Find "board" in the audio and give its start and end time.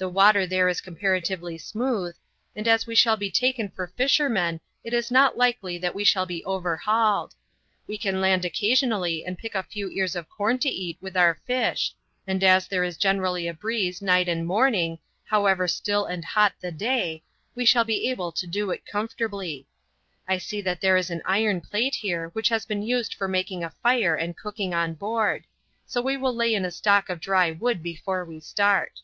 24.94-25.44